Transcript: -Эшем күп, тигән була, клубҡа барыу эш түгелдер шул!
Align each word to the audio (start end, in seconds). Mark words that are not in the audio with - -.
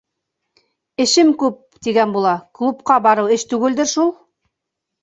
-Эшем 1.05 1.29
күп, 1.43 1.59
тигән 1.89 2.17
була, 2.17 2.35
клубҡа 2.61 2.99
барыу 3.09 3.31
эш 3.39 3.49
түгелдер 3.53 3.97
шул! 3.97 4.15